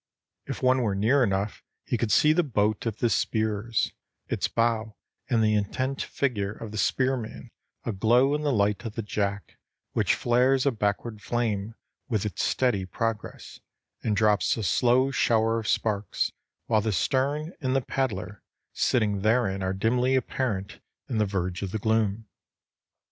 If 0.47 0.63
one 0.63 0.81
were 0.81 0.95
near 0.95 1.23
enough 1.23 1.61
he 1.85 1.95
could 1.95 2.11
see 2.11 2.33
the 2.33 2.41
boat 2.41 2.87
of 2.87 2.97
the 2.97 3.07
spearers, 3.07 3.93
its 4.29 4.47
bow 4.47 4.95
and 5.29 5.43
the 5.43 5.53
intent 5.53 6.01
figure 6.01 6.53
of 6.53 6.71
the 6.71 6.79
spearman 6.79 7.51
aglow 7.83 8.33
in 8.33 8.41
the 8.41 8.51
light 8.51 8.83
of 8.83 8.95
the 8.95 9.03
jack 9.03 9.59
which 9.91 10.15
flares 10.15 10.65
a 10.65 10.71
backward 10.71 11.21
flame 11.21 11.75
with 12.09 12.25
its 12.25 12.43
steady 12.43 12.83
progress, 12.83 13.59
and 14.01 14.15
drops 14.15 14.57
a 14.57 14.63
slow 14.63 15.11
shower 15.11 15.59
of 15.59 15.67
sparks, 15.67 16.31
while 16.65 16.81
the 16.81 16.91
stern 16.93 17.53
and 17.61 17.75
the 17.75 17.81
paddler 17.81 18.41
sitting 18.73 19.21
therein 19.21 19.61
are 19.61 19.71
dimly 19.71 20.15
apparent 20.15 20.79
in 21.09 21.19
the 21.19 21.27
verge 21.27 21.61
of 21.61 21.69
the 21.69 21.77
gloom. 21.77 22.25